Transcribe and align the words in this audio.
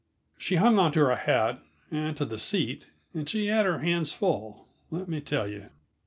She 0.35 0.55
hung 0.55 0.79
onto 0.79 0.99
her 1.01 1.15
hat, 1.15 1.61
and 1.91 2.17
to 2.17 2.25
the 2.25 2.39
seat, 2.39 2.87
and 3.13 3.29
she 3.29 3.49
had 3.49 3.67
her 3.67 3.77
hands 3.81 4.13
full, 4.13 4.67
let 4.89 5.07
me 5.07 5.21
tell 5.21 5.47
you. 5.47 5.69